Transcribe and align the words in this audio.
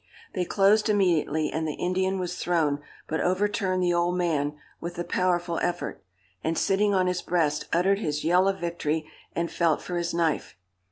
They 0.33 0.45
closed 0.45 0.89
immediately, 0.89 1.51
and 1.51 1.67
the 1.67 1.75
Indian 1.75 2.17
was 2.17 2.33
thrown; 2.35 2.79
but 3.07 3.21
overturned 3.21 3.83
the 3.83 3.93
old 3.93 4.17
man, 4.17 4.57
with 4.79 4.97
a 4.97 5.03
powerful 5.03 5.59
effort; 5.59 6.03
and, 6.43 6.57
sitting 6.57 6.95
on 6.95 7.05
his 7.05 7.21
breast, 7.21 7.67
uttered 7.71 7.99
his 7.99 8.23
yell 8.23 8.47
of 8.47 8.57
victory, 8.59 9.07
and 9.35 9.51
felt 9.51 9.79
for 9.79 9.97
his 9.97 10.11
knife. 10.11 10.55